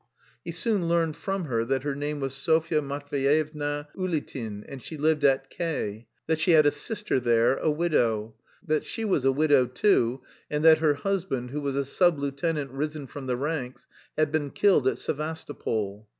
He 0.43 0.51
soon 0.51 0.87
learned 0.87 1.15
from 1.15 1.45
her 1.45 1.63
that 1.63 1.83
her 1.83 1.93
name 1.93 2.21
was 2.21 2.33
Sofya 2.33 2.81
Matveyevna 2.81 3.87
Ulitin 3.95 4.65
and 4.67 4.81
she 4.81 4.97
lived 4.97 5.23
at 5.23 5.51
K, 5.51 6.07
that 6.25 6.39
she 6.39 6.53
had 6.53 6.65
a 6.65 6.71
sister 6.71 7.19
there, 7.19 7.57
a 7.57 7.69
widow; 7.69 8.33
that 8.65 8.83
she 8.83 9.05
was 9.05 9.25
a 9.25 9.31
widow 9.31 9.67
too, 9.67 10.23
and 10.49 10.65
that 10.65 10.79
her 10.79 10.95
husband, 10.95 11.51
who 11.51 11.61
was 11.61 11.75
a 11.75 11.85
sub 11.85 12.17
lieutenant 12.17 12.71
risen 12.71 13.05
from 13.05 13.27
the 13.27 13.37
ranks, 13.37 13.85
had 14.17 14.31
been 14.31 14.49
killed 14.49 14.87
at 14.87 14.97
Sevastopol. 14.97 16.09